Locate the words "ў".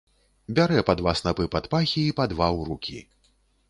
2.59-2.71